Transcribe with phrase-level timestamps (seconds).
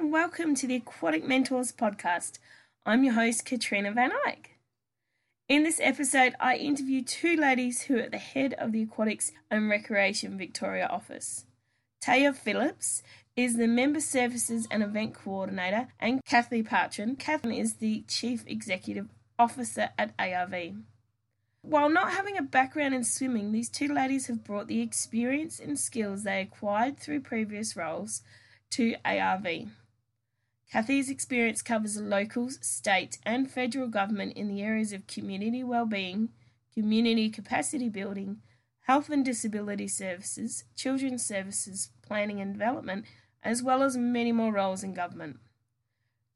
[0.00, 2.38] And welcome to the Aquatic Mentors podcast.
[2.86, 4.56] I'm your host, Katrina Van Eyck.
[5.46, 9.32] In this episode, I interview two ladies who are at the head of the Aquatics
[9.50, 11.44] and Recreation Victoria office.
[12.02, 13.02] Taya Phillips
[13.36, 17.14] is the Member Services and Event Coordinator, and Kathy Parton.
[17.14, 20.76] Kathy is the Chief Executive Officer at ARV.
[21.60, 25.78] While not having a background in swimming, these two ladies have brought the experience and
[25.78, 28.22] skills they acquired through previous roles
[28.70, 29.68] to ARV.
[30.72, 36.28] Kathy's experience covers the local, state, and federal government in the areas of community well-being,
[36.72, 38.38] community capacity building,
[38.82, 43.04] health and disability services, children's services, planning and development,
[43.42, 45.38] as well as many more roles in government.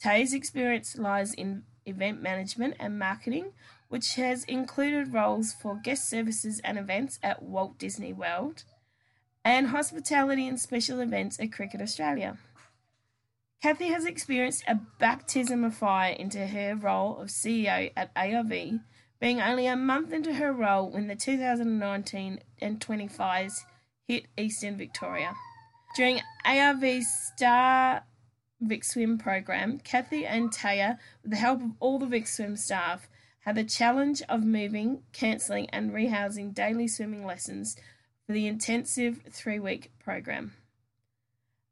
[0.00, 3.52] Tay's experience lies in event management and marketing,
[3.88, 8.64] which has included roles for guest services and events at Walt Disney World,
[9.44, 12.36] and hospitality and special events at Cricket Australia.
[13.64, 18.80] Kathy has experienced a baptism of fire into her role of CEO at ARV,
[19.18, 23.64] being only a month into her role when the 2019 and 20 fires
[24.06, 25.32] hit eastern Victoria.
[25.96, 28.04] During ARV's Star
[28.60, 33.08] Vic Swim program, Kathy and Taya, with the help of all the Vic Swim staff,
[33.46, 37.76] had the challenge of moving, cancelling, and rehousing daily swimming lessons
[38.26, 40.52] for the intensive three week program.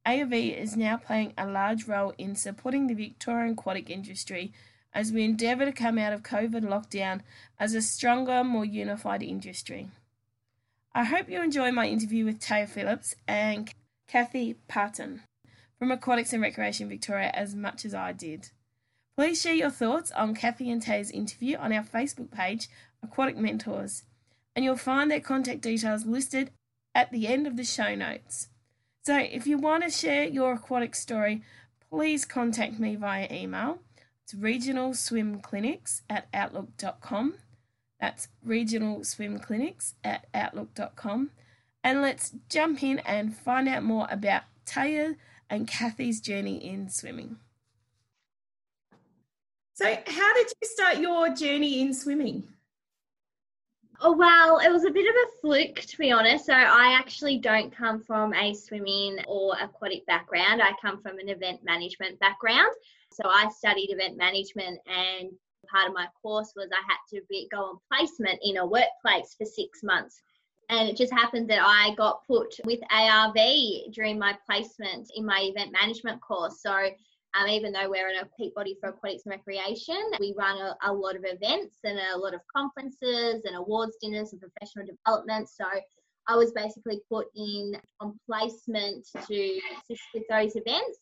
[0.04, 4.52] ARV is now playing a large role in supporting the Victorian aquatic industry
[4.92, 7.20] as we endeavour to come out of COVID lockdown
[7.58, 9.88] as a stronger, more unified industry.
[10.94, 13.72] I hope you enjoy my interview with Taya Phillips and
[14.06, 15.22] Kathy Parton
[15.78, 18.50] from Aquatics and Recreation Victoria as much as I did.
[19.16, 22.68] Please share your thoughts on Kathy and Taya's interview on our Facebook page,
[23.02, 24.02] Aquatic Mentors
[24.54, 26.50] and you'll find their contact details listed
[26.94, 28.48] at the end of the show notes.
[29.04, 31.42] So if you want to share your aquatic story,
[31.90, 33.80] please contact me via email.
[34.22, 37.34] It's regionalswimclinics at outlook.com.
[38.00, 41.30] That's regionalswimclinics at outlook.com.
[41.82, 45.16] And let's jump in and find out more about Taya
[45.50, 47.38] and Kathy's journey in swimming.
[49.74, 52.44] So, how did you start your journey in swimming?
[54.04, 56.46] Oh, well, it was a bit of a fluke, to be honest.
[56.46, 60.60] So, I actually don't come from a swimming or aquatic background.
[60.60, 62.72] I come from an event management background.
[63.12, 65.30] So, I studied event management, and
[65.70, 69.36] part of my course was I had to be, go on placement in a workplace
[69.38, 70.20] for six months.
[70.68, 73.36] And it just happened that I got put with ARV
[73.92, 76.60] during my placement in my event management course.
[76.60, 76.88] So,
[77.34, 80.76] um, even though we're in a peak body for aquatics and recreation, we run a,
[80.84, 85.48] a, lot of events and a lot of conferences and awards dinners and professional development.
[85.48, 85.64] So
[86.28, 90.98] I was basically put in on placement to assist with those events.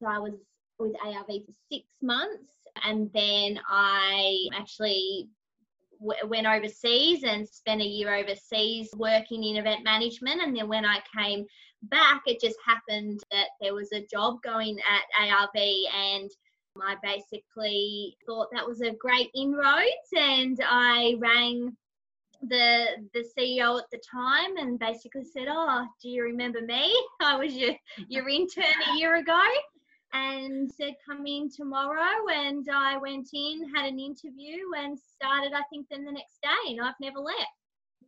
[0.00, 0.34] So I was
[0.78, 2.44] with ARV for six months
[2.84, 5.28] and then I actually
[6.00, 10.40] went overseas and spent a year overseas working in event management.
[10.40, 11.44] And then when I came
[11.82, 15.56] back, it just happened that there was a job going at ARV
[15.94, 16.30] and
[16.80, 21.76] I basically thought that was a great inroads and I rang
[22.42, 26.94] the the CEO at the time and basically said, "Oh, do you remember me?
[27.20, 27.74] I was your
[28.08, 29.42] your intern a year ago."
[30.12, 35.52] And said, "Come in tomorrow." And I went in, had an interview, and started.
[35.52, 37.38] I think then the next day, and I've never left.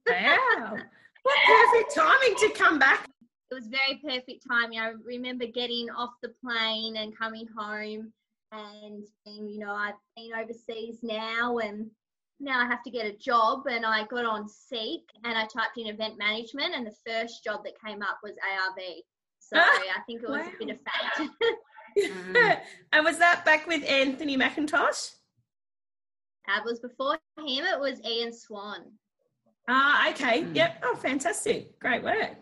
[0.09, 0.79] Wow!
[1.23, 3.11] what perfect timing to come back
[3.51, 4.79] it was very perfect timing.
[4.79, 8.13] I remember getting off the plane and coming home,
[8.53, 11.91] and, and you know I've been overseas now, and
[12.39, 13.67] now I have to get a job.
[13.69, 17.65] And I got on Seek, and I typed in event management, and the first job
[17.65, 18.85] that came up was ARV.
[19.41, 20.53] So I think it was wow.
[20.55, 21.27] a bit of
[21.97, 22.61] fate.
[22.93, 25.15] and was that back with Anthony McIntosh?
[26.47, 27.65] That was before him.
[27.65, 28.93] It was Ian Swan.
[29.69, 30.43] Ah, okay.
[30.43, 30.55] Mm.
[30.55, 30.85] Yep.
[30.85, 31.79] Oh, fantastic.
[31.81, 32.37] Great work.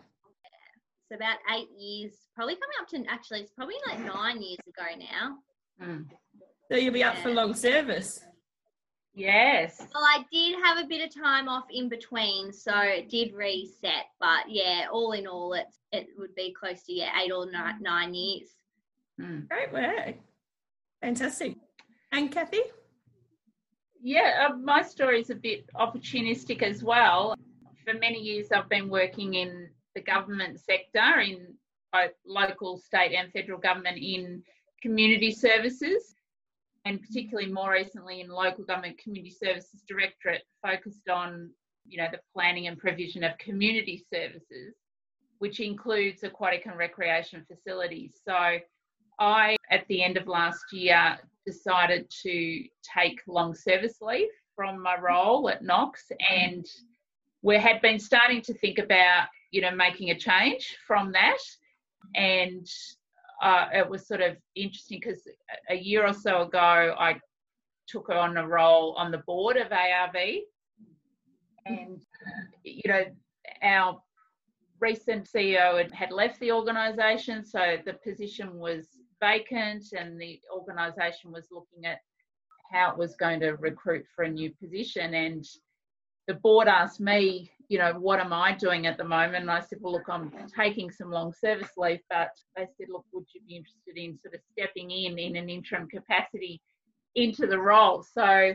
[1.09, 4.83] So about eight years, probably coming up to actually, it's probably like nine years ago
[4.99, 5.37] now.
[5.83, 6.05] Mm.
[6.69, 8.19] So you'll be up for long service.
[9.15, 9.79] Yes.
[9.93, 14.05] Well, I did have a bit of time off in between, so it did reset.
[14.19, 17.81] But yeah, all in all, it it would be close to yeah eight or nine,
[17.81, 18.49] nine years.
[19.19, 19.47] Mm.
[19.49, 20.15] Great work,
[21.01, 21.55] fantastic.
[22.11, 22.61] And Kathy?
[24.01, 27.35] Yeah, uh, my story is a bit opportunistic as well.
[27.83, 31.53] For many years, I've been working in the government sector in
[31.91, 34.43] both local, state, and federal government in
[34.81, 36.15] community services,
[36.85, 41.49] and particularly more recently in local government community services directorate, focused on
[41.87, 44.75] you know the planning and provision of community services,
[45.39, 48.13] which includes aquatic and recreation facilities.
[48.23, 48.57] So
[49.19, 52.63] I, at the end of last year, decided to
[52.95, 56.65] take long service leave from my role at Knox and
[57.41, 61.37] we had been starting to think about, you know, making a change from that.
[62.15, 62.67] And
[63.41, 65.27] uh, it was sort of interesting because
[65.69, 67.19] a year or so ago, I
[67.87, 70.15] took on a role on the board of ARV.
[71.65, 72.01] And,
[72.63, 73.03] you know,
[73.63, 74.01] our
[74.79, 78.87] recent CEO had left the organisation, so the position was
[79.19, 81.99] vacant, and the organisation was looking at
[82.71, 85.13] how it was going to recruit for a new position.
[85.13, 85.45] And
[86.27, 89.43] the board asked me, you know, what am I doing at the moment?
[89.43, 93.05] And I said, well, look, I'm taking some long service leave, but they said, look,
[93.13, 96.59] would you be interested in sort of stepping in in an interim capacity
[97.13, 98.03] into the role?
[98.03, 98.53] So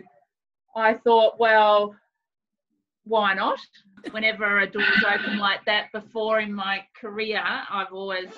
[0.76, 1.94] I thought, well,
[3.04, 3.60] why not?
[4.10, 8.30] Whenever a door's open like that before in my career, I've always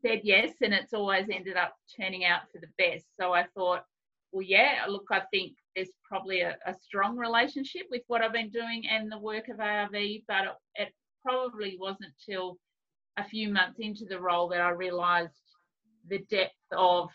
[0.00, 3.06] said yes, and it's always ended up turning out for the best.
[3.18, 3.82] So I thought,
[4.30, 8.50] well, yeah, look, I think there's probably a, a strong relationship with what I've been
[8.50, 9.92] doing and the work of ARV,
[10.28, 12.58] but it, it probably wasn't till
[13.16, 15.32] a few months into the role that I realised
[16.08, 17.10] the depth of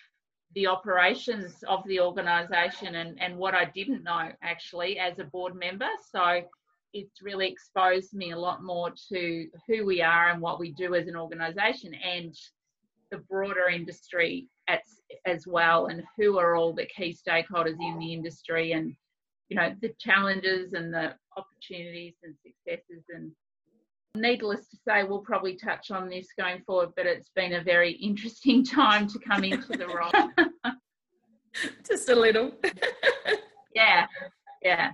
[0.56, 5.56] the operations of the organisation and, and what I didn't know actually as a board
[5.56, 5.90] member.
[6.12, 6.42] So
[6.94, 10.96] it's really exposed me a lot more to who we are and what we do
[10.96, 12.36] as an organisation and
[13.12, 14.80] the broader industry as,
[15.26, 18.94] as well and who are all the key stakeholders in the industry and
[19.50, 23.04] you know the challenges and the opportunities and successes.
[23.10, 23.32] And
[24.16, 27.94] needless to say we'll probably touch on this going forward but it's been a very
[27.94, 30.74] interesting time to come into the role.
[31.88, 32.52] Just a little.
[33.76, 34.08] Yeah
[34.62, 34.92] yeah.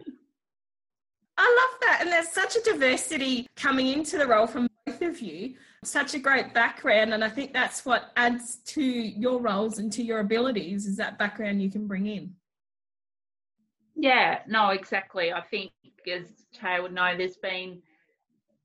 [1.38, 2.00] I love that.
[2.02, 6.20] And there's such a diversity coming into the role from both of you, such a
[6.20, 7.14] great background.
[7.14, 11.18] And I think that's what adds to your roles and to your abilities is that
[11.18, 12.36] background you can bring in.
[13.96, 15.32] Yeah, no, exactly.
[15.32, 15.72] I think,
[16.12, 17.82] as Tay would know, there's been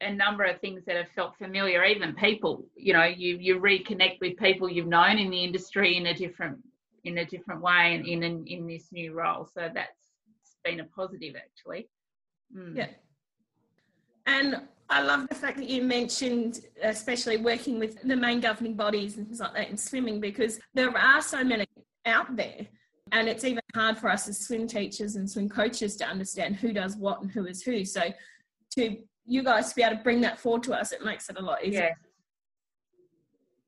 [0.00, 4.20] a number of things that have felt familiar, even people, you know, you, you reconnect
[4.20, 6.58] with people you've known in the industry in a different
[7.04, 9.48] in a different way and in, in, in this new role.
[9.54, 10.10] So that's
[10.64, 11.88] been a positive actually.
[12.54, 12.76] Mm.
[12.76, 12.88] Yeah.
[14.26, 19.16] And I love the fact that you mentioned, especially working with the main governing bodies
[19.16, 21.64] and things like that in swimming, because there are so many
[22.06, 22.66] out there.
[23.12, 26.72] And it's even hard for us as swim teachers and swim coaches to understand who
[26.72, 27.84] does what and who is who.
[27.84, 28.02] So
[28.76, 28.96] to
[29.26, 31.42] you guys to be able to bring that forward to us, it makes it a
[31.42, 31.80] lot easier.
[31.80, 31.94] Yeah.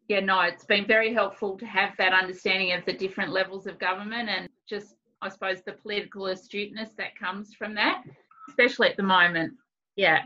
[0.09, 3.79] Yeah, no, it's been very helpful to have that understanding of the different levels of
[3.79, 8.03] government and just, I suppose, the political astuteness that comes from that
[8.49, 9.55] especially at the moment.
[9.97, 10.23] Yeah.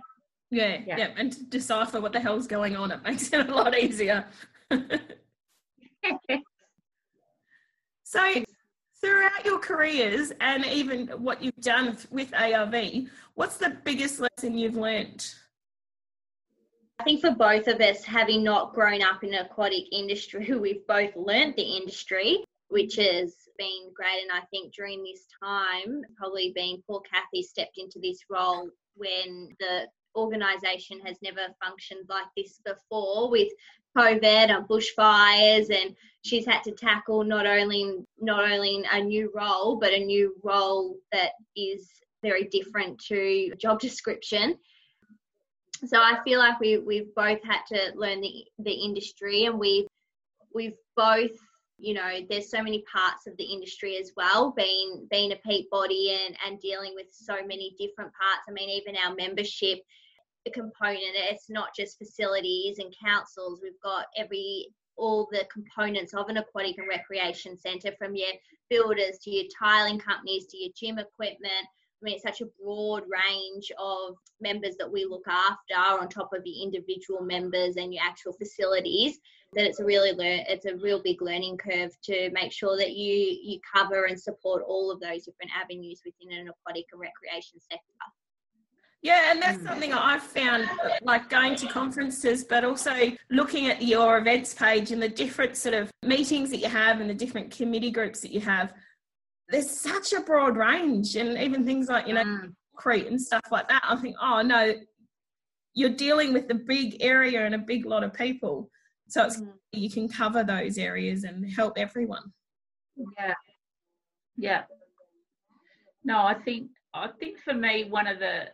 [0.51, 3.55] Yeah, yeah, yeah, and to decipher what the hell's going on, it makes it a
[3.55, 4.27] lot easier.
[8.05, 8.45] so,
[9.01, 14.77] throughout your careers and even what you've done with ARV, what's the biggest lesson you've
[14.77, 15.29] learned?
[16.99, 20.87] I think for both of us, having not grown up in the aquatic industry, we've
[20.87, 24.23] both learnt the industry, which has been great.
[24.23, 29.49] And I think during this time, probably being poor Kathy stepped into this role when
[29.61, 29.87] the
[30.17, 33.49] organisation has never functioned like this before with
[33.97, 39.77] COVID and bushfires, and she's had to tackle not only not only a new role,
[39.77, 41.89] but a new role that is
[42.23, 44.59] very different to job description.
[45.87, 49.87] So I feel like we we've both had to learn the the industry, and we've
[50.55, 51.37] we've both
[51.79, 55.69] you know there's so many parts of the industry as well being being a peak
[55.71, 59.81] body and and dealing with so many different parts i mean even our membership
[60.51, 61.15] component.
[61.15, 63.61] It's not just facilities and councils.
[63.63, 68.31] We've got every all the components of an aquatic and recreation centre from your
[68.71, 71.53] builders to your tiling companies to your gym equipment.
[71.53, 76.33] I mean, it's such a broad range of members that we look after on top
[76.33, 79.19] of your individual members and your actual facilities
[79.55, 80.13] that it's a really
[80.49, 84.63] it's a real big learning curve to make sure that you you cover and support
[84.67, 87.95] all of those different avenues within an aquatic and recreation sector
[89.07, 90.69] yeah, and that's something I've found
[91.01, 95.77] like going to conferences, but also looking at your events page and the different sort
[95.77, 98.73] of meetings that you have and the different committee groups that you have.
[99.49, 102.53] There's such a broad range, and even things like, you know, mm.
[102.75, 103.85] Crete and stuff like that.
[103.85, 104.75] I think, oh no,
[105.75, 108.69] you're dealing with a big area and a big lot of people.
[109.07, 109.53] So it's mm.
[109.71, 112.33] you can cover those areas and help everyone.
[113.17, 113.35] Yeah.
[114.37, 114.63] Yeah.
[116.03, 118.49] No, I think I think for me one of the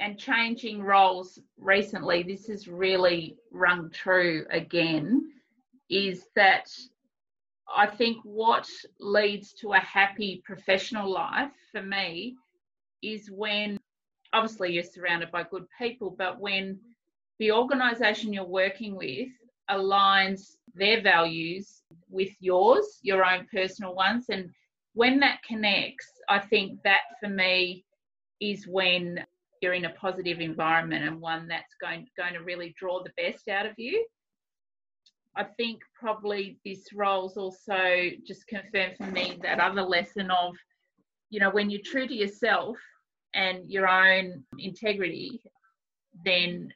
[0.00, 5.30] and changing roles recently, this has really rung true again,
[5.90, 6.70] is that
[7.72, 8.66] I think what
[8.98, 12.36] leads to a happy professional life for me
[13.02, 13.78] is when
[14.32, 16.80] obviously you're surrounded by good people, but when
[17.38, 19.28] the organisation you're working with
[19.70, 24.50] aligns their values with yours, your own personal ones, and
[24.94, 27.84] when that connects, I think that for me
[28.40, 29.24] is when
[29.60, 33.48] you're in a positive environment and one that's going going to really draw the best
[33.48, 34.04] out of you.
[35.36, 40.54] I think probably this role's also just confirmed for me that other lesson of,
[41.30, 42.76] you know, when you're true to yourself
[43.34, 45.40] and your own integrity,
[46.24, 46.72] then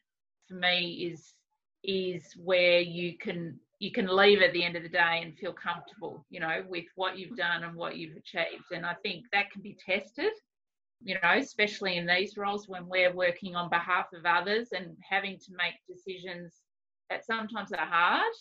[0.48, 1.34] for me is
[1.82, 5.52] is where you can you can leave at the end of the day and feel
[5.52, 8.64] comfortable, you know, with what you've done and what you've achieved.
[8.72, 10.32] And I think that can be tested
[11.04, 15.38] you know, especially in these roles when we're working on behalf of others and having
[15.38, 16.62] to make decisions
[17.10, 18.32] that sometimes are hard.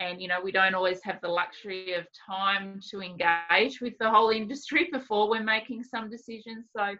[0.00, 4.10] And, you know, we don't always have the luxury of time to engage with the
[4.10, 6.66] whole industry before we're making some decisions.
[6.76, 6.96] So,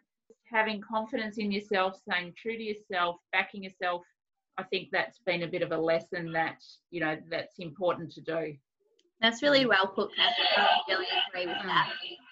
[0.50, 4.02] having confidence in yourself, staying true to yourself, backing yourself,
[4.56, 8.20] I think that's been a bit of a lesson that, you know, that's important to
[8.20, 8.54] do.
[9.20, 10.42] That's really well put, Kathy.
[10.56, 11.88] I really agree with that.
[11.88, 12.25] Mm.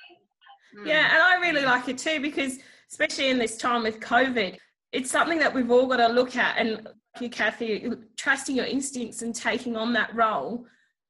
[0.84, 1.12] Yeah, mm.
[1.12, 2.58] and I really like it too because,
[2.90, 4.56] especially in this time with COVID,
[4.92, 6.56] it's something that we've all got to look at.
[6.56, 6.86] And
[7.20, 10.66] you, Kathy, trusting your instincts and taking on that role,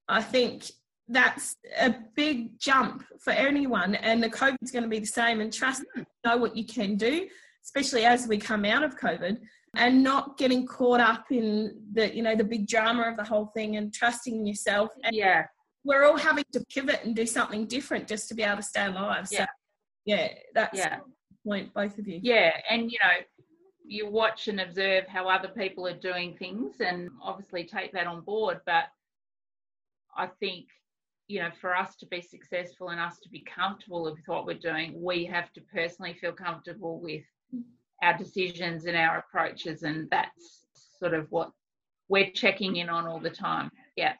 [0.09, 0.71] I think
[1.09, 3.95] that's a big jump for anyone.
[3.97, 5.41] And the COVID's going to be the same.
[5.41, 6.05] And trust, mm.
[6.25, 7.29] know what you can do,
[7.63, 9.39] especially as we come out of COVID,
[9.77, 13.47] and not getting caught up in the you know the big drama of the whole
[13.47, 14.91] thing, and trusting yourself.
[15.03, 15.47] And yeah,
[15.85, 18.87] we're all having to pivot and do something different just to be able to stay
[18.87, 19.29] alive.
[19.31, 19.41] Yeah.
[19.41, 19.47] So
[20.07, 20.99] yeah, that's yeah.
[21.47, 22.21] point, both of you.
[22.23, 23.25] Yeah, and you know,
[23.87, 28.23] you watch and observe how other people are doing things and obviously take that on
[28.23, 28.61] board.
[28.65, 28.85] But
[30.17, 30.67] I think,
[31.29, 34.59] you know, for us to be successful and us to be comfortable with what we're
[34.59, 37.25] doing, we have to personally feel comfortable with
[38.03, 39.83] our decisions and our approaches.
[39.83, 40.67] And that's
[40.99, 41.51] sort of what
[42.09, 43.71] we're checking in on all the time.
[43.97, 44.15] Yeah.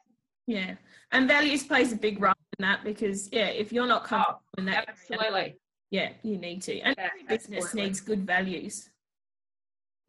[0.47, 0.75] Yeah.
[1.11, 4.59] And values plays a big role in that because yeah, if you're not comfortable oh,
[4.59, 5.57] in that absolutely.
[5.91, 6.79] Yeah, you need to.
[6.79, 7.81] And yeah, every business absolutely.
[7.81, 8.89] needs good values.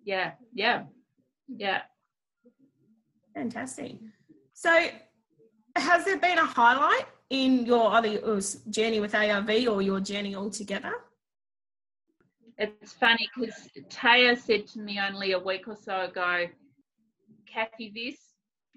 [0.04, 0.84] Yeah, yeah,
[1.48, 1.82] yeah.
[3.34, 3.96] Fantastic.
[4.52, 4.88] So
[5.76, 8.40] has there been a highlight in your either uh,
[8.70, 10.92] journey with ARV or your journey altogether?
[12.58, 16.46] It's funny because Taya said to me only a week or so ago,
[17.46, 18.16] Kathy, this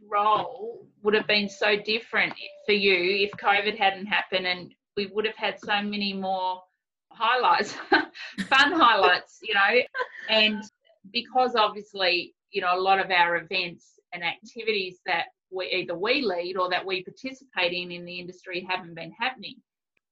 [0.08, 2.34] role would have been so different
[2.66, 6.62] for you if COVID hadn't happened and we would have had so many more
[7.12, 7.74] highlights,
[8.48, 9.82] fun highlights, you know,
[10.30, 10.64] and
[11.12, 16.22] because obviously, you know, a lot of our events and activities that we either we
[16.22, 19.56] lead or that we participate in in the industry haven't been happening.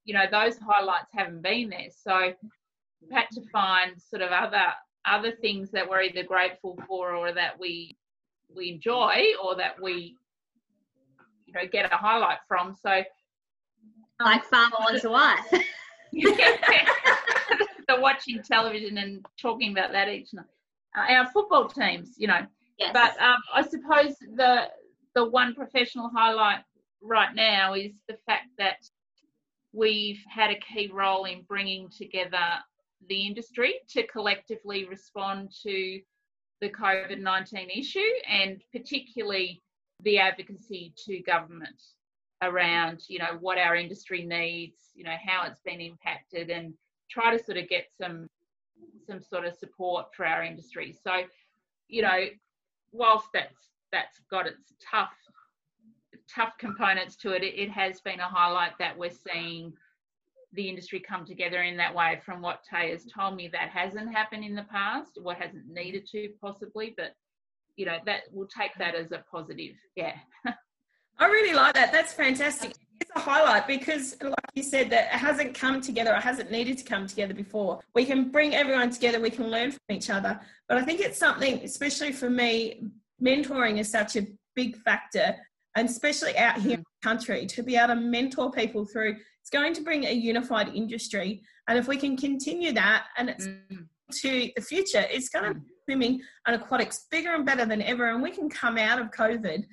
[0.06, 1.90] You know, those highlights haven't been there.
[1.92, 2.34] So
[3.02, 4.66] we've had to find sort of other
[5.06, 7.96] other things that we're either grateful for or that we
[8.56, 10.16] we enjoy or that we
[11.46, 12.76] you know get a highlight from.
[12.76, 13.04] So
[14.20, 15.46] like Farmer wants a wife.
[17.88, 20.46] the watching television and talking about that each night.
[20.98, 22.46] Uh, our football teams, you know.
[22.80, 22.92] Yes.
[22.94, 24.70] But um, I suppose the
[25.16, 26.64] the one professional highlight
[27.02, 28.78] right now is the fact that
[29.74, 32.38] we've had a key role in bringing together
[33.10, 36.00] the industry to collectively respond to
[36.62, 38.00] the COVID 19 issue
[38.30, 39.62] and particularly
[40.04, 41.82] the advocacy to government
[42.42, 46.74] around, you know, what our industry needs, you know, how it's been impacted and
[47.10, 48.28] try to sort of get some
[49.08, 50.96] some sort of support for our industry.
[51.04, 51.24] So,
[51.88, 52.26] you know,
[52.92, 55.14] whilst that's that's got its tough
[56.34, 59.74] tough components to it, it, it has been a highlight that we're seeing
[60.54, 62.22] the industry come together in that way.
[62.26, 66.08] From what Tay has told me, that hasn't happened in the past, or hasn't needed
[66.12, 67.14] to possibly, but
[67.76, 69.76] you know that we'll take that as a positive.
[69.96, 70.16] Yeah.
[71.20, 71.92] I really like that.
[71.92, 72.74] That's fantastic.
[73.02, 76.14] It's a highlight because, like you said, that it hasn't come together.
[76.14, 77.80] It hasn't needed to come together before.
[77.96, 79.20] We can bring everyone together.
[79.20, 80.40] We can learn from each other.
[80.68, 82.84] But I think it's something, especially for me,
[83.22, 85.36] mentoring is such a big factor,
[85.76, 89.18] and especially out here in the country, to be able to mentor people through.
[89.48, 93.48] It's going to bring a unified industry, and if we can continue that, and it's
[93.48, 93.88] mm.
[94.22, 95.64] to the future, it's going to mm.
[95.86, 99.64] swimming and aquatics bigger and better than ever, and we can come out of COVID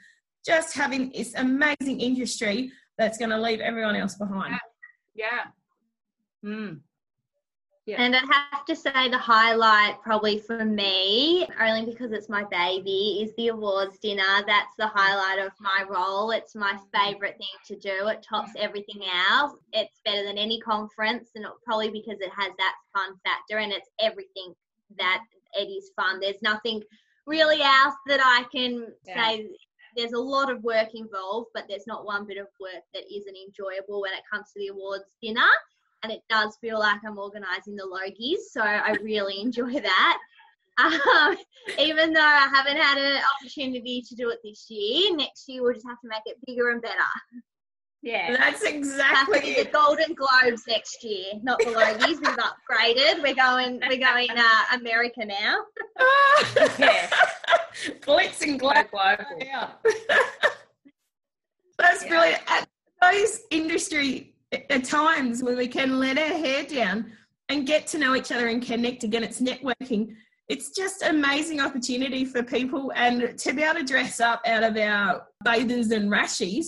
[0.47, 4.55] just having this amazing industry that's going to leave everyone else behind.
[5.17, 5.27] Yeah.
[6.45, 6.49] yeah.
[6.49, 6.79] Mm.
[7.87, 8.01] Yeah.
[8.01, 13.21] And I have to say the highlight probably for me, only because it's my baby,
[13.23, 14.43] is the awards dinner.
[14.47, 16.31] That's the highlight of my role.
[16.31, 18.09] It's my favourite thing to do.
[18.09, 19.53] It tops everything else.
[19.75, 23.91] It's better than any conference, and probably because it has that fun factor and it's
[24.01, 24.55] everything
[24.97, 25.23] that
[25.53, 26.21] it is fun.
[26.21, 26.83] There's nothing
[27.27, 29.31] really else that I can yeah.
[29.31, 29.49] say.
[29.95, 33.37] There's a lot of work involved, but there's not one bit of work that isn't
[33.37, 35.43] enjoyable when it comes to the awards dinner
[36.05, 40.19] and it does feel like I'm organising the Logies, so I really enjoy that.
[40.77, 41.37] Um,
[41.79, 45.73] even though I haven't had an opportunity to do it this year, next year we'll
[45.73, 46.95] just have to make it bigger and better.
[48.03, 52.21] Yeah, that's exactly the Golden Globes next year, not the Logies.
[52.21, 53.23] We've upgraded.
[53.23, 53.81] We're going.
[53.89, 55.65] We're going uh, America now.
[56.79, 57.09] yeah,
[58.01, 59.17] glitz and global.
[59.39, 59.71] Yeah.
[61.79, 62.09] that's yeah.
[62.09, 62.43] brilliant.
[63.01, 64.34] those industry
[64.71, 67.13] at times when we can let our hair down
[67.49, 70.15] and get to know each other and connect again, it's networking.
[70.49, 74.77] It's just amazing opportunity for people and to be able to dress up out of
[74.77, 76.67] our bathers and rashies.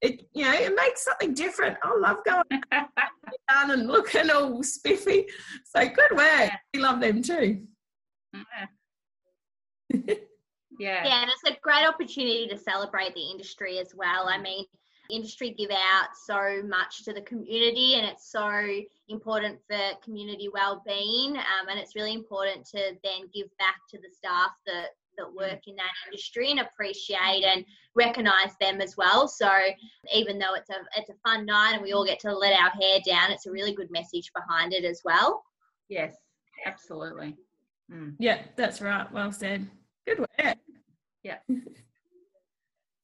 [0.00, 1.76] It you know it makes something different.
[1.82, 5.26] I love going down and looking all spiffy.
[5.64, 6.20] So good work.
[6.20, 6.56] Yeah.
[6.72, 7.66] We love them too.
[10.78, 11.04] Yeah.
[11.04, 14.30] yeah, and it's a great opportunity to celebrate the industry as well.
[14.30, 14.64] I mean,
[15.10, 18.62] industry give out so much to the community and it's so
[19.08, 24.08] important for community well-being um, and it's really important to then give back to the
[24.14, 24.90] staff that
[25.20, 25.36] that mm.
[25.36, 27.64] work in that industry and appreciate and
[27.94, 29.28] recognize them as well.
[29.28, 29.50] So
[30.14, 32.70] even though it's a it's a fun night and we all get to let our
[32.70, 35.42] hair down it's a really good message behind it as well.
[35.88, 36.14] Yes
[36.66, 37.36] absolutely.
[37.92, 38.14] Mm.
[38.18, 39.10] yeah that's right.
[39.12, 39.68] Well said.
[40.06, 40.56] Good work.
[41.22, 41.38] Yeah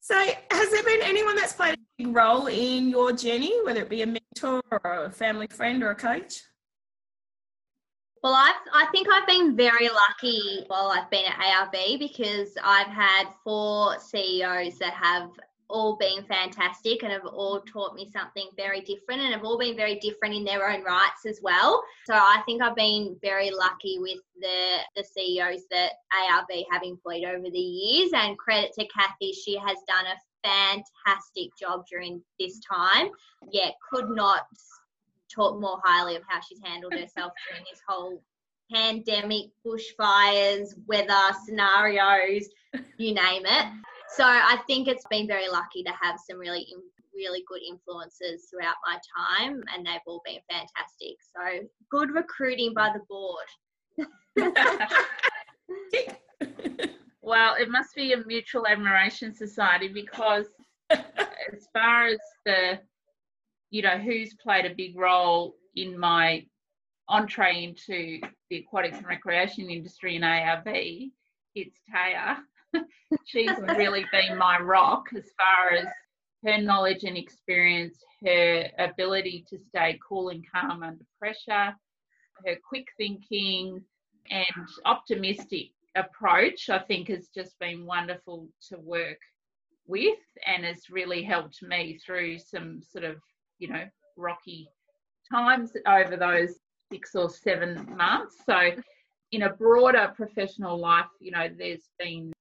[0.07, 0.15] so
[0.51, 4.03] has there been anyone that's played a big role in your journey, whether it be
[4.03, 6.43] a mentor or a family friend or a coach?
[8.23, 12.87] Well, I've, I think I've been very lucky while I've been at ARV because I've
[12.87, 15.29] had four CEOs that have
[15.69, 19.75] all been fantastic and have all taught me something very different and have all been
[19.75, 21.83] very different in their own rights as well.
[22.05, 25.91] So I think I've been very lucky with the the CEOs that
[26.31, 31.49] ARV have employed over the years and credit to Kathy, she has done a fantastic
[31.59, 33.09] job during this time.
[33.51, 34.47] Yeah, could not
[35.33, 38.21] talk more highly of how she's handled herself during this whole
[38.71, 42.47] pandemic, bushfires, weather scenarios,
[42.97, 43.65] you name it.
[44.15, 46.65] So I think it's been very lucky to have some really,
[47.13, 51.17] really good influences throughout my time, and they've all been fantastic.
[51.35, 53.47] So good recruiting by the board.
[57.27, 60.45] Well, it must be a mutual admiration society because,
[60.89, 62.79] as far as the,
[63.69, 66.45] you know, who's played a big role in my
[67.09, 70.67] entree into the aquatics and recreation industry in ARV,
[71.53, 72.37] it's Taya.
[73.25, 75.87] She's really been my rock as far as
[76.45, 81.75] her knowledge and experience, her ability to stay cool and calm under pressure,
[82.45, 83.81] her quick thinking,
[84.29, 89.19] and optimistic approach, I think, has just been wonderful to work
[89.87, 93.17] with and has really helped me through some sort of,
[93.57, 93.83] you know,
[94.15, 94.69] rocky
[95.31, 96.59] times over those
[96.91, 98.37] six or seven months.
[98.45, 98.71] So,
[99.31, 102.31] in a broader professional life, you know, there's been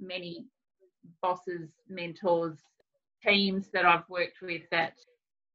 [0.00, 0.46] many
[1.22, 2.58] bosses, mentors,
[3.22, 4.94] teams that I've worked with that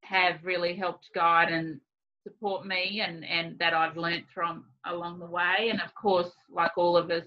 [0.02, 1.80] have really helped guide and
[2.24, 5.70] support me and, and that I've learnt from along the way.
[5.70, 7.26] And of course, like all of us,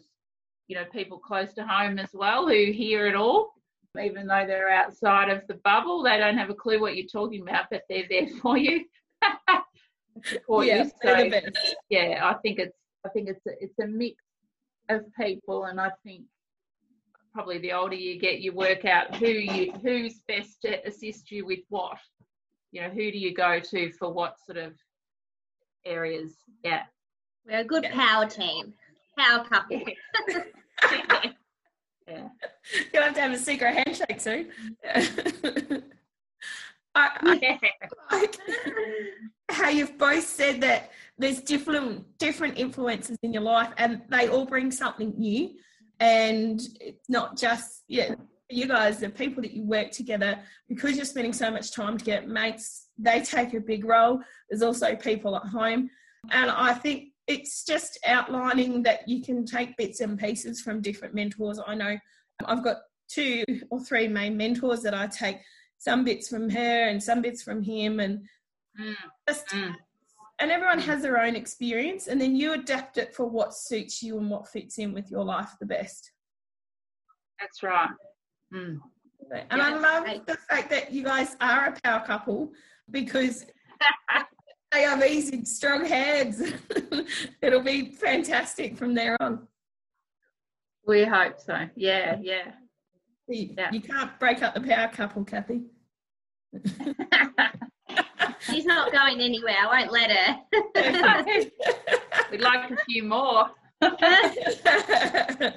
[0.69, 3.55] you know, people close to home as well who hear it all,
[4.01, 6.03] even though they're outside of the bubble.
[6.03, 8.85] They don't have a clue what you're talking about, but they're there for you.
[10.25, 10.91] support yeah, you.
[11.03, 11.31] So,
[11.91, 14.17] yeah, I think it's I think it's a, it's a mix
[14.89, 16.25] of people, and I think
[17.33, 21.47] probably the older you get, you work out who you who's best to assist you
[21.47, 21.99] with what.
[22.73, 24.75] You know, who do you go to for what sort of
[25.89, 26.37] areas.
[26.63, 26.83] Yeah.
[27.47, 27.95] We're a good yeah.
[27.95, 28.75] power team,
[29.19, 29.81] power couple.
[32.07, 32.29] yeah.
[32.93, 34.51] You'll have to have a secret handshake soon.
[36.95, 37.61] I, I
[38.11, 38.39] like
[39.51, 44.45] how you've both said that there's different different influences in your life and they all
[44.45, 45.51] bring something new
[46.01, 48.15] and it's not just yeah
[48.51, 52.27] you guys the people that you work together because you're spending so much time together
[52.27, 55.91] mates they take a big role there's also people at home
[56.31, 61.15] and i think it's just outlining that you can take bits and pieces from different
[61.15, 61.97] mentors i know
[62.47, 62.77] i've got
[63.09, 65.39] two or three main mentors that i take
[65.79, 68.21] some bits from her and some bits from him and
[68.81, 68.95] mm.
[69.29, 69.75] just mm.
[70.41, 74.19] And everyone has their own experience and then you adapt it for what suits you
[74.19, 76.13] and what fits in with your life the best.
[77.41, 77.91] That's right.
[78.55, 78.79] Mm.
[79.51, 82.51] and i love the fact that you guys are a power couple
[82.91, 83.45] because
[84.73, 86.43] they are these strong hands.
[87.43, 89.47] It'll be fantastic from there on.
[90.87, 91.69] We hope so.
[91.77, 92.53] Yeah yeah.
[93.29, 93.71] You, yeah.
[93.71, 95.65] you can't break up the power couple kathy
[98.41, 99.57] She's not going anywhere.
[99.61, 100.39] I won't let her.
[102.31, 103.51] We'd like a few more.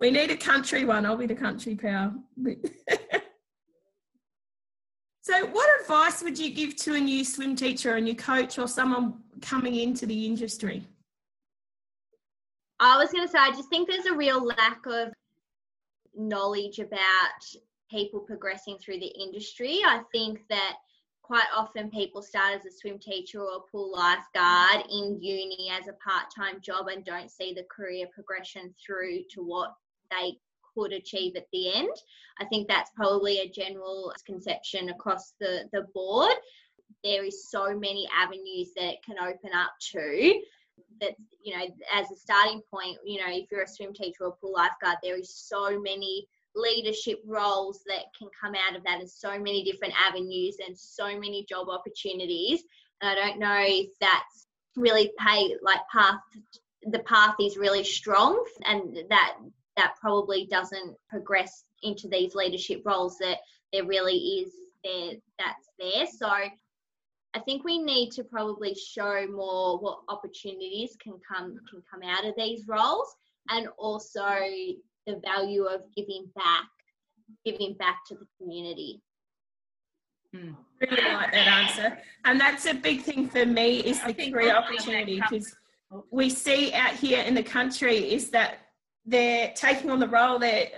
[0.00, 1.06] we need a country one.
[1.06, 2.14] I'll be the country pal.
[5.22, 8.68] so, what advice would you give to a new swim teacher, a new coach, or
[8.68, 10.86] someone coming into the industry?
[12.80, 15.12] I was going to say, I just think there's a real lack of
[16.14, 17.44] knowledge about
[17.90, 19.80] people progressing through the industry.
[19.84, 20.76] I think that
[21.28, 25.86] quite often people start as a swim teacher or a pool lifeguard in uni as
[25.86, 29.74] a part-time job and don't see the career progression through to what
[30.10, 30.38] they
[30.74, 31.94] could achieve at the end.
[32.40, 36.32] I think that's probably a general conception across the, the board.
[37.04, 40.40] There is so many avenues that it can open up to
[41.02, 41.14] that,
[41.44, 41.64] you know,
[41.94, 45.18] as a starting point, you know, if you're a swim teacher or pool lifeguard, there
[45.18, 46.26] is so many
[46.58, 49.00] leadership roles that can come out of that.
[49.00, 52.62] And so many different avenues and so many job opportunities.
[53.00, 56.18] And i don't know if that's really pay like path
[56.82, 59.36] the path is really strong and that
[59.76, 63.38] that probably doesn't progress into these leadership roles that
[63.72, 64.52] there really is
[64.84, 66.06] there that's there.
[66.06, 72.02] So I think we need to probably show more what opportunities can come can come
[72.02, 73.14] out of these roles
[73.50, 74.28] and also
[75.08, 76.68] the value of giving back,
[77.44, 79.00] giving back to the community.
[80.36, 80.54] Mm.
[80.80, 85.20] Really like that answer, and that's a big thing for me is the career opportunity
[85.20, 85.56] because
[86.10, 88.58] we see out here in the country is that
[89.06, 90.68] they're taking on the role that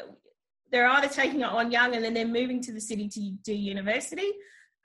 [0.70, 3.52] they're either taking it on young and then they're moving to the city to do
[3.52, 4.30] university,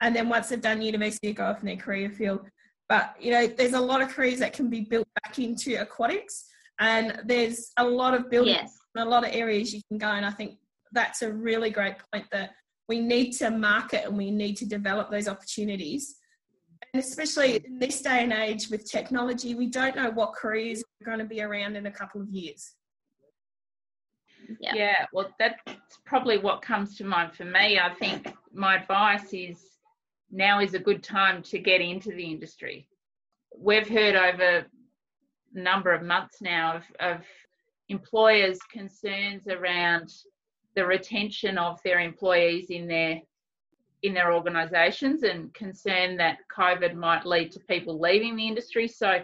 [0.00, 2.40] and then once they've done university, they go off in their career field.
[2.88, 6.46] But you know, there's a lot of careers that can be built back into aquatics,
[6.80, 10.08] and there's a lot of building yes a lot of areas you can go.
[10.08, 10.58] And I think
[10.92, 12.50] that's a really great point that
[12.88, 16.16] we need to market and we need to develop those opportunities.
[16.92, 21.04] And especially in this day and age with technology, we don't know what careers are
[21.04, 22.72] going to be around in a couple of years.
[24.60, 24.74] Yeah.
[24.74, 25.60] yeah, well, that's
[26.04, 27.80] probably what comes to mind for me.
[27.80, 29.60] I think my advice is
[30.30, 32.88] now is a good time to get into the industry.
[33.58, 34.66] We've heard over
[35.54, 37.24] a number of months now of, of
[37.88, 40.12] employers' concerns around
[40.74, 43.20] the retention of their employees in their
[44.02, 48.86] in their organisations and concern that COVID might lead to people leaving the industry.
[48.86, 49.20] So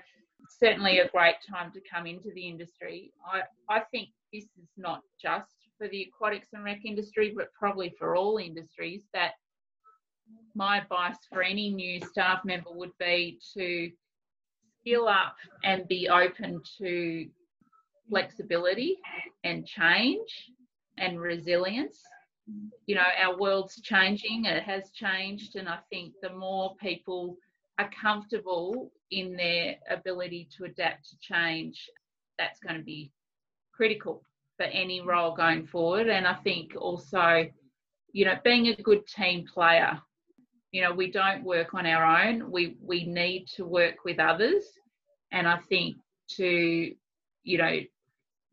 [0.58, 3.12] certainly a great time to come into the industry.
[3.24, 7.94] I, I think this is not just for the aquatics and rec industry, but probably
[7.98, 9.32] for all industries that
[10.54, 13.90] my advice for any new staff member would be to
[14.80, 17.26] skill up and be open to
[18.08, 18.98] flexibility
[19.44, 20.50] and change
[20.98, 22.00] and resilience.
[22.86, 27.36] You know, our world's changing, it has changed, and I think the more people
[27.78, 31.88] are comfortable in their ability to adapt to change,
[32.38, 33.10] that's going to be
[33.72, 34.22] critical
[34.56, 36.08] for any role going forward.
[36.08, 37.46] And I think also,
[38.12, 40.00] you know, being a good team player.
[40.72, 42.50] You know, we don't work on our own.
[42.50, 44.64] We we need to work with others.
[45.30, 45.96] And I think
[46.36, 46.94] to,
[47.44, 47.80] you know,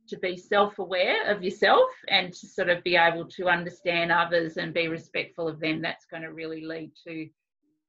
[0.09, 4.73] to be self-aware of yourself and to sort of be able to understand others and
[4.73, 7.29] be respectful of them that's going to really lead to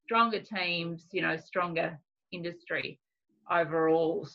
[0.04, 1.98] stronger teams you know stronger
[2.32, 2.98] industry
[3.50, 4.28] overall.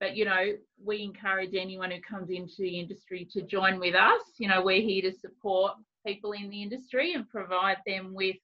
[0.00, 4.22] But you know we encourage anyone who comes into the industry to join with us.
[4.38, 5.72] You know we're here to support
[6.06, 8.36] people in the industry and provide them with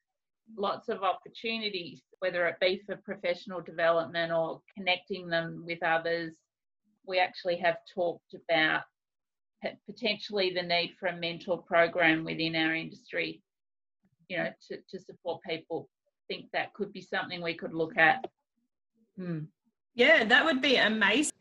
[0.56, 6.32] lots of opportunities whether it be for professional development or connecting them with others
[7.10, 8.82] we actually have talked about
[9.86, 13.42] potentially the need for a mentor program within our industry,
[14.28, 15.88] you know, to, to support people.
[16.28, 18.24] think that could be something we could look at.
[19.18, 19.40] Hmm.
[19.94, 21.32] Yeah, that would be amazing.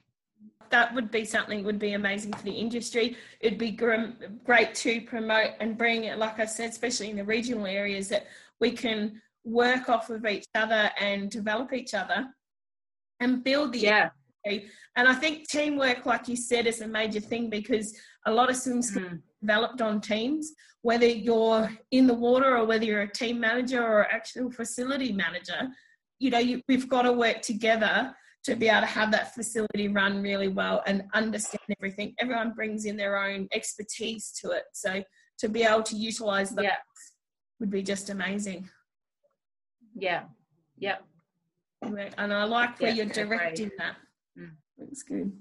[0.72, 3.16] That would be something would be amazing for the industry.
[3.40, 7.24] It'd be gr- great to promote and bring it, like I said, especially in the
[7.24, 8.28] regional areas, that
[8.60, 12.28] we can work off of each other and develop each other
[13.20, 14.10] and build the yeah.
[14.46, 18.56] And I think teamwork, like you said, is a major thing because a lot of
[18.56, 19.22] swims mm.
[19.42, 24.12] developed on teams, whether you're in the water or whether you're a team manager or
[24.12, 25.70] actual facility manager.
[26.20, 29.88] you know, you, we've got to work together to be able to have that facility
[29.88, 32.14] run really well and understand everything.
[32.20, 34.64] Everyone brings in their own expertise to it.
[34.74, 35.04] So
[35.40, 36.76] to be able to utilize that yeah.
[37.60, 38.70] would be just amazing.
[39.96, 40.24] Yeah.
[40.78, 41.04] Yep.
[41.82, 43.96] And I like where yeah, you're directing that.
[44.78, 45.32] That's good.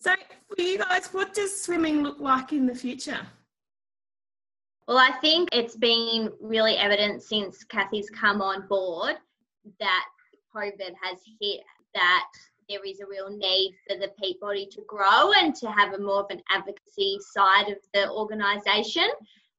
[0.00, 0.14] So,
[0.56, 3.20] for you guys, what does swimming look like in the future?
[4.86, 9.16] Well, I think it's been really evident since Kathy's come on board
[9.80, 10.04] that
[10.54, 11.60] COVID has hit
[11.94, 12.30] that
[12.68, 15.98] there is a real need for the peak body to grow and to have a
[15.98, 19.08] more of an advocacy side of the organisation.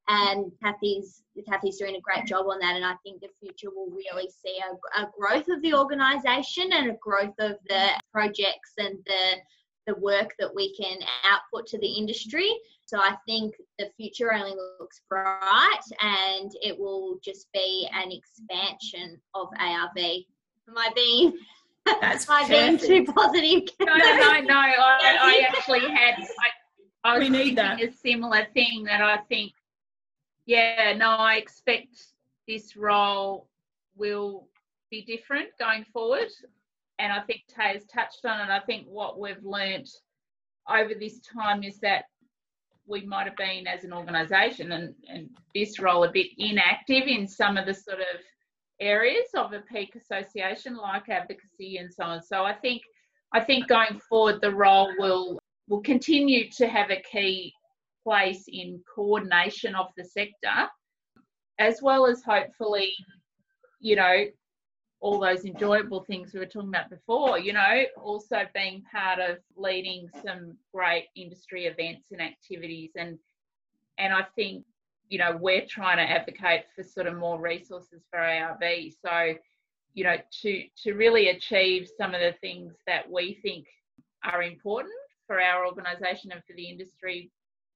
[0.10, 3.92] And Kathy's Kathy's doing a great job on that, and I think the future will
[3.92, 8.98] really see a, a growth of the organisation and a growth of the projects and
[9.06, 9.38] the
[9.86, 12.50] the work that we can output to the industry.
[12.86, 19.22] So I think the future only looks bright, and it will just be an expansion
[19.36, 19.98] of ARV.
[19.98, 21.34] Am I being
[22.02, 23.70] that's Am I being too positive?
[23.80, 24.56] No, no, no, no.
[24.56, 26.16] I, I actually had.
[26.20, 26.50] I,
[27.04, 27.82] I was we need that.
[27.82, 29.54] a similar thing that I think
[30.50, 32.08] yeah, no, I expect
[32.48, 33.48] this role
[33.96, 34.48] will
[34.90, 36.30] be different going forward.
[36.98, 38.52] And I think Tay has touched on it.
[38.52, 39.88] I think what we've learnt
[40.68, 42.06] over this time is that
[42.88, 47.28] we might have been as an organisation and, and this role a bit inactive in
[47.28, 48.20] some of the sort of
[48.80, 52.24] areas of a peak association like advocacy and so on.
[52.24, 52.82] So I think
[53.34, 57.54] I think going forward the role will will continue to have a key
[58.04, 60.70] place in coordination of the sector,
[61.60, 62.94] as well as hopefully,
[63.80, 64.26] you know,
[65.02, 69.38] all those enjoyable things we were talking about before, you know, also being part of
[69.56, 73.18] leading some great industry events and activities and
[73.98, 74.64] and I think,
[75.10, 78.62] you know, we're trying to advocate for sort of more resources for ARV.
[79.06, 79.34] So,
[79.94, 83.66] you know, to to really achieve some of the things that we think
[84.24, 84.94] are important
[85.28, 87.32] for our organisation and for the industry,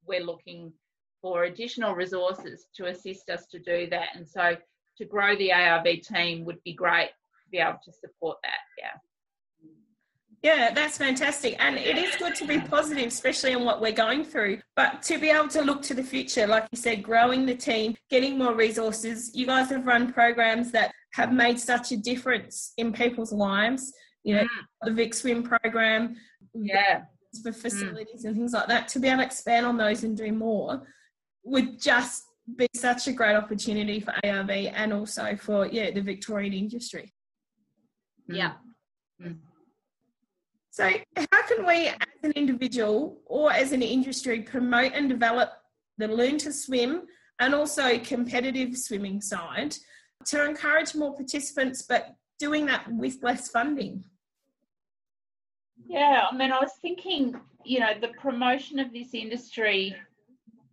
[0.07, 0.73] we're looking
[1.21, 4.09] for additional resources to assist us to do that.
[4.15, 4.55] And so
[4.97, 8.59] to grow the ARV team would be great to be able to support that.
[8.77, 8.99] Yeah.
[10.43, 11.55] Yeah, that's fantastic.
[11.59, 14.59] And it is good to be positive, especially in what we're going through.
[14.75, 17.95] But to be able to look to the future, like you said, growing the team,
[18.09, 19.31] getting more resources.
[19.33, 23.93] You guys have run programs that have made such a difference in people's lives.
[24.23, 24.47] You know, mm.
[24.81, 26.17] the Vic Swim program.
[26.53, 27.03] Yeah
[27.41, 27.55] for mm.
[27.55, 28.25] facilities mm.
[28.25, 30.83] and things like that to be able to expand on those and do more
[31.43, 32.23] would just
[32.57, 37.13] be such a great opportunity for ARV and also for yeah the Victorian industry.
[38.29, 38.35] Mm.
[38.35, 38.53] Yeah.
[39.21, 39.37] Mm.
[40.71, 40.89] So
[41.31, 45.51] how can we as an individual or as an industry promote and develop
[45.97, 47.03] the learn to swim
[47.39, 49.75] and also competitive swimming side
[50.25, 54.03] to encourage more participants but doing that with less funding?
[55.87, 59.95] Yeah, I mean, I was thinking, you know, the promotion of this industry,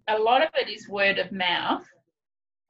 [0.08, 1.86] a lot of it is word of mouth.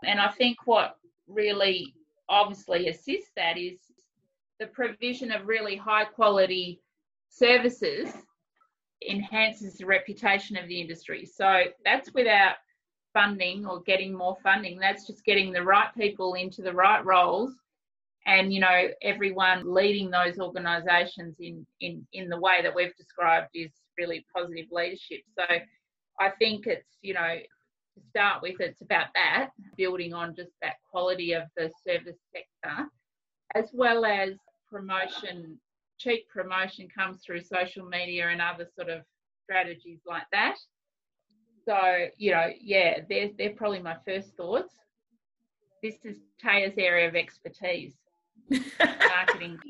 [0.05, 0.97] And I think what
[1.29, 1.95] really
[2.29, 3.79] obviously assists that is
[4.59, 6.81] the provision of really high quality
[7.29, 8.13] services
[9.09, 11.25] enhances the reputation of the industry.
[11.25, 12.57] So that's without
[13.13, 14.79] funding or getting more funding.
[14.79, 17.55] That's just getting the right people into the right roles
[18.27, 23.49] and you know everyone leading those organisations in in in the way that we've described
[23.55, 25.21] is really positive leadership.
[25.39, 25.45] So
[26.19, 27.37] I think it's you know
[27.95, 32.87] to start with it's about that building on just that quality of the service sector
[33.55, 34.35] as well as
[34.71, 35.59] promotion
[35.99, 39.03] cheap promotion comes through social media and other sort of
[39.43, 40.57] strategies like that.
[41.67, 44.75] So you know yeah they're, they're probably my first thoughts.
[45.83, 47.95] This is Taya's area of expertise
[48.49, 49.59] marketing.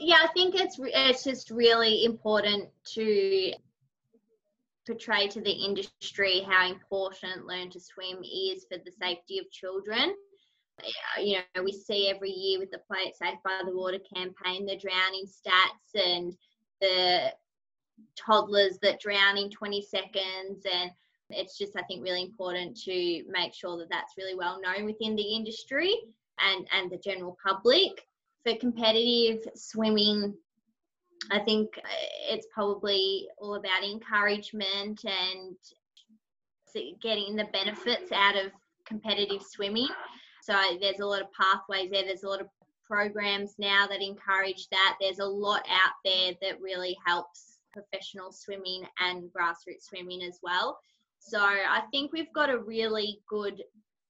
[0.00, 3.52] yeah, I think it's it's just really important to
[4.86, 10.14] portray to the industry how important learn to swim is for the safety of children.
[11.20, 14.66] You know, we see every year with the Play It Safe by the Water campaign
[14.66, 16.36] the drowning stats and
[16.80, 17.32] the
[18.16, 20.90] toddlers that drown in 20 seconds and
[21.30, 25.14] it's just i think really important to make sure that that's really well known within
[25.16, 25.94] the industry
[26.40, 28.06] and, and the general public.
[28.44, 30.34] For competitive swimming,
[31.30, 31.88] I think uh,
[32.30, 35.56] it's probably all about encouragement and
[37.00, 38.52] getting the benefits out of
[38.86, 39.88] competitive swimming.
[40.42, 42.04] So there's a lot of pathways there.
[42.04, 42.48] There's a lot of
[42.86, 44.96] programs now that encourage that.
[45.00, 50.78] There's a lot out there that really helps professional swimming and grassroots swimming as well.
[51.18, 53.62] So I think we've got a really good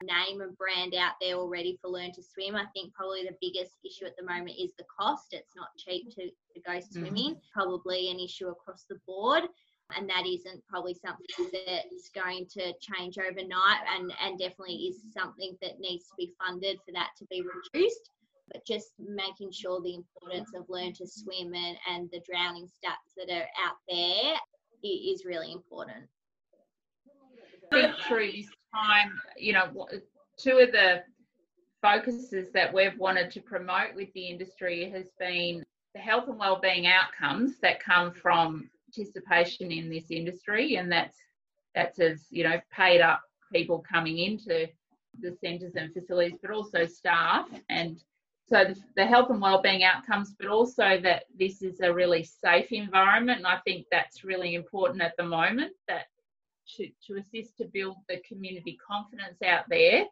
[0.02, 2.57] name and brand out there already for Learn to Swim.
[2.57, 5.28] I think probably the biggest issue at the moment is the cost.
[5.33, 6.98] It's not cheap to, to go mm-hmm.
[6.98, 7.61] swimming, mm-hmm.
[7.61, 9.44] probably an issue across the board.
[9.96, 15.57] And that isn't probably something that's going to change overnight and, and definitely is something
[15.61, 18.11] that needs to be funded for that to be reduced.
[18.50, 23.12] But just making sure the importance of learn to swim and, and the drowning stats
[23.16, 24.37] that are out there
[24.83, 26.07] is really important.
[27.70, 29.88] Think through this time, you know,
[30.37, 31.02] two of the
[31.82, 35.62] focuses that we've wanted to promote with the industry has been
[35.94, 41.18] the health and well-being outcomes that come from participation in this industry, and that's
[41.74, 44.66] that's as you know paid up people coming into
[45.20, 47.46] the centres and facilities, but also staff.
[47.68, 48.02] And
[48.48, 52.72] so the, the, health and well-being outcomes but also that this is a really safe
[52.72, 56.06] environment and i think that's really important at the moment that
[56.76, 60.04] to, to assist to build the community confidence out there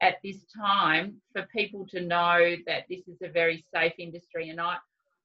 [0.00, 4.50] at this time for people to know that this is a very safe industry.
[4.50, 4.76] And I,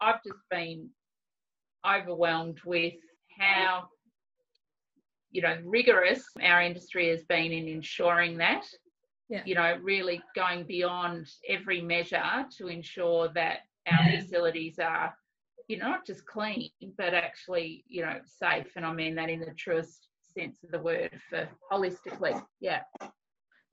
[0.02, 0.90] I've just been
[1.86, 2.94] overwhelmed with
[3.38, 3.88] how
[5.32, 8.64] you know rigorous our industry has been in ensuring that
[9.30, 9.42] yeah.
[9.46, 13.60] you know really going beyond every measure to ensure that
[13.92, 15.14] our facilities are
[15.68, 19.40] you know not just clean but actually you know safe and i mean that in
[19.40, 22.42] the truest sense of the word for holistically.
[22.60, 22.82] Yeah.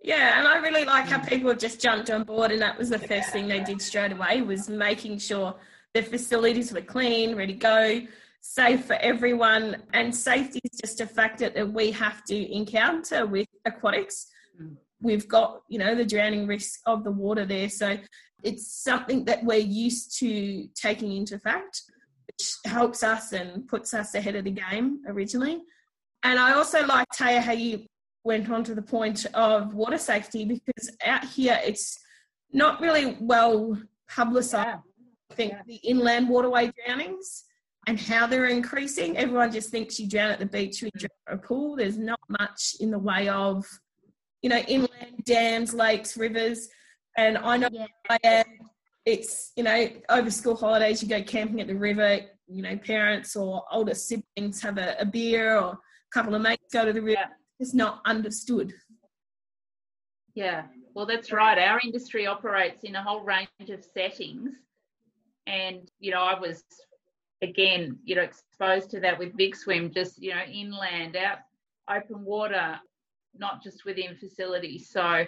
[0.02, 2.98] Yeah, and I really like how people just jumped on board, and that was the
[2.98, 5.54] first thing they did straight away was making sure
[5.92, 8.00] the facilities were clean, ready to go,
[8.40, 13.46] safe for everyone, and safety is just a factor that we have to encounter with
[13.66, 14.26] aquatics.
[14.60, 14.76] Mm.
[15.02, 17.98] We've got, you know, the drowning risk of the water there, so
[18.42, 21.82] it's something that we're used to taking into fact,
[22.26, 25.60] which helps us and puts us ahead of the game originally.
[26.22, 27.86] And I also like, Taya, how you
[28.24, 31.98] went on to the point of water safety because out here it's
[32.52, 33.78] not really well
[34.08, 34.80] publicised.
[35.30, 37.44] I think the inland waterway drownings
[37.86, 39.16] and how they're increasing.
[39.16, 41.76] Everyone just thinks you drown at the beach, you drown at a pool.
[41.76, 43.64] There's not much in the way of,
[44.42, 46.68] you know, inland dams, lakes, rivers.
[47.16, 47.86] And I know yeah.
[48.08, 48.44] I am.
[49.06, 53.34] It's, you know, over school holidays, you go camping at the river, you know, parents
[53.34, 55.78] or older siblings have a, a beer or
[56.12, 57.20] couple of mates go to the river.
[57.20, 57.28] Yeah.
[57.58, 58.72] It's not understood.
[60.34, 61.58] Yeah, well, that's right.
[61.58, 64.50] Our industry operates in a whole range of settings.
[65.46, 66.62] And, you know, I was,
[67.42, 71.38] again, you know, exposed to that with Vic Swim, just, you know, inland, out
[71.88, 72.78] open water,
[73.36, 74.90] not just within facilities.
[74.90, 75.26] So,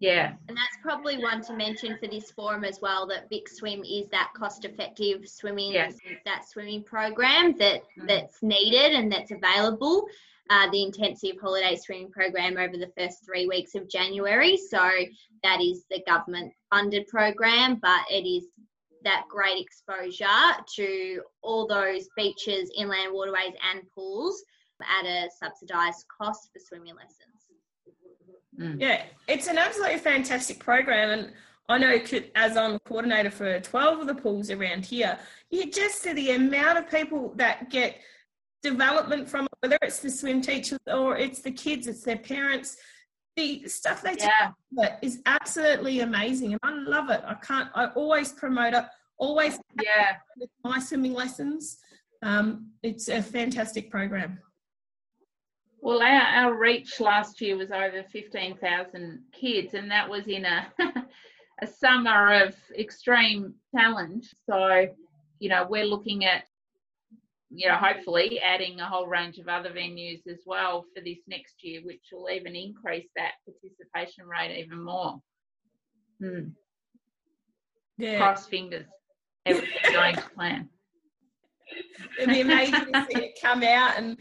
[0.00, 0.32] yeah.
[0.48, 4.08] And that's probably one to mention for this forum as well that Vic Swim is
[4.08, 5.94] that cost effective swimming yes.
[6.24, 8.08] that swimming program that mm.
[8.08, 10.06] that's needed and that's available.
[10.48, 14.56] Uh, the intensive holiday swimming program over the first three weeks of January.
[14.56, 14.90] So
[15.44, 18.46] that is the government funded program, but it is
[19.04, 20.26] that great exposure
[20.76, 24.42] to all those beaches, inland waterways, and pools
[24.82, 27.29] at a subsidised cost for swimming lessons.
[28.60, 28.80] Mm.
[28.80, 31.18] Yeah, it's an absolutely fantastic program.
[31.18, 31.32] And
[31.68, 31.98] I know
[32.34, 35.18] as I'm coordinator for 12 of the pools around here,
[35.50, 38.00] you just see the amount of people that get
[38.62, 42.76] development from it, whether it's the swim teachers or it's the kids, it's their parents.
[43.36, 44.50] The stuff they yeah.
[44.72, 47.22] it is absolutely amazing, and I love it.
[47.24, 47.70] I can't.
[47.74, 48.84] I always promote it.
[49.18, 50.16] Always, yeah.
[50.64, 51.78] My swimming lessons,
[52.22, 54.40] um, it's a fantastic program.
[55.82, 60.66] Well, our, our reach last year was over 15,000 kids, and that was in a,
[61.62, 64.34] a summer of extreme challenge.
[64.48, 64.88] So,
[65.38, 66.44] you know, we're looking at,
[67.50, 71.64] you know, hopefully adding a whole range of other venues as well for this next
[71.64, 75.20] year, which will even increase that participation rate even more.
[76.20, 76.48] Hmm.
[77.96, 78.18] Yeah.
[78.18, 78.86] Cross fingers.
[79.46, 80.68] Everything's going to plan.
[82.18, 84.18] It'd be amazing to see it come out and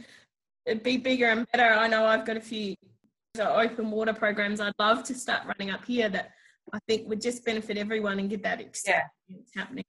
[0.75, 1.73] be bigger and better.
[1.73, 2.75] I know I've got a few
[3.39, 6.31] open water programs I'd love to start running up here that
[6.73, 9.61] I think would just benefit everyone and get that experience yeah.
[9.61, 9.85] happening.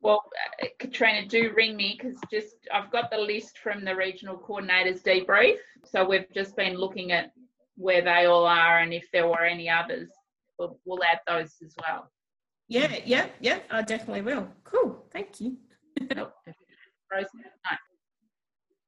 [0.00, 0.22] Well,
[0.62, 5.02] uh, Katrina, do ring me because just I've got the list from the regional coordinators
[5.02, 5.56] debrief.
[5.84, 7.32] So we've just been looking at
[7.76, 10.10] where they all are and if there were any others,
[10.58, 12.10] we'll, we'll add those as well.
[12.68, 14.48] Yeah, yeah, yeah, I definitely will.
[14.64, 15.56] Cool, thank you.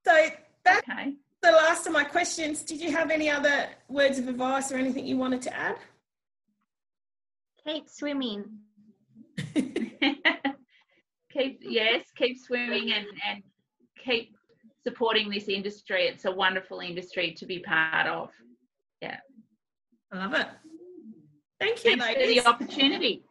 [0.05, 0.29] So
[0.67, 1.15] that's okay.
[1.43, 2.63] the last of my questions.
[2.63, 5.77] Did you have any other words of advice or anything you wanted to add?
[7.67, 8.45] Keep swimming.
[9.55, 13.43] keep yes, keep swimming and, and
[14.05, 14.35] keep
[14.87, 16.07] supporting this industry.
[16.07, 18.31] It's a wonderful industry to be part of.
[19.01, 19.19] Yeah.
[20.13, 20.47] I love it.
[21.61, 23.25] Thank you, Thanks for the opportunity.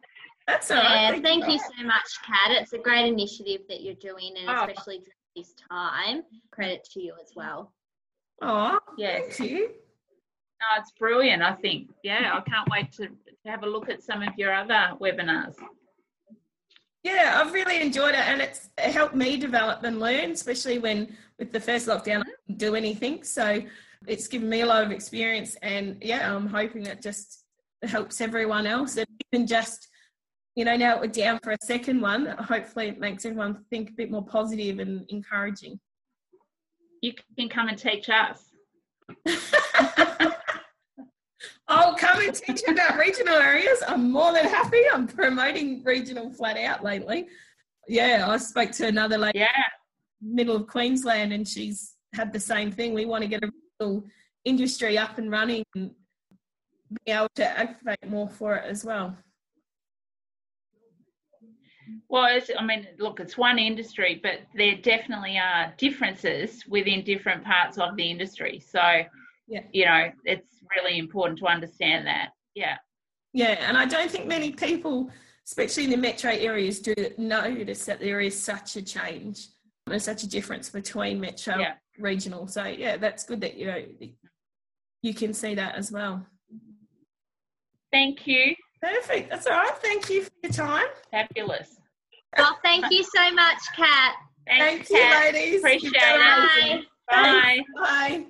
[0.46, 1.14] That's all right.
[1.14, 2.62] Yeah, thank you so much, Kat.
[2.62, 4.66] It's a great initiative that you're doing, and Oh.
[4.66, 5.02] especially
[5.36, 6.22] this time.
[6.50, 7.72] Credit to you as well.
[8.42, 9.36] Oh, Yes.
[9.36, 9.58] thank you.
[9.68, 11.90] No, it's brilliant, I think.
[12.02, 15.54] Yeah, I can't wait to, to have a look at some of your other webinars.
[17.02, 21.14] Yeah, I've really enjoyed it, and it's it helped me develop and learn, especially when
[21.38, 23.22] with the first lockdown I didn't do anything.
[23.22, 23.62] So
[24.08, 27.44] it's given me a lot of experience, and yeah, I'm hoping it just
[27.82, 29.88] helps everyone else, and even just
[30.56, 32.26] you know now we're down for a second one.
[32.26, 35.78] Hopefully, it makes everyone think a bit more positive and encouraging.
[37.02, 38.42] You can come and teach us.
[41.68, 43.82] I'll come and teach you about regional areas.
[43.86, 44.80] I'm more than happy.
[44.92, 47.26] I'm promoting regional flat out lately.
[47.86, 49.48] Yeah, I spoke to another lady Yeah,
[50.22, 52.94] middle of Queensland and she's had the same thing.
[52.94, 53.50] We want to get a
[53.80, 54.04] real
[54.44, 55.90] industry up and running and
[57.04, 59.16] be able to activate more for it as well.
[62.08, 67.44] Well, it's, I mean, look, it's one industry, but there definitely are differences within different
[67.44, 68.60] parts of the industry.
[68.60, 69.02] So,
[69.48, 69.62] Yeah.
[69.72, 72.30] you know, it's really important to understand that.
[72.54, 72.78] Yeah.
[73.32, 75.10] Yeah, and I don't think many people,
[75.46, 79.48] especially in the metro areas, do notice that there is such a change.
[79.86, 81.74] There's such a difference between metro Yeah.
[81.96, 82.46] and regional.
[82.46, 83.84] So yeah, that's good that you know
[85.02, 86.26] you can see that as well.
[87.92, 88.56] Thank you.
[88.82, 89.30] Perfect.
[89.30, 89.76] That's all right.
[89.78, 90.86] Thank you for your time.
[91.10, 91.78] Fabulous.
[92.36, 94.16] Well, thank you so much, Kat.
[94.46, 95.60] Thanks, Thank you, ladies.
[95.60, 96.60] Appreciate You've done it.
[96.64, 96.84] amazing.
[97.08, 97.60] Bye.
[97.74, 98.26] Bye.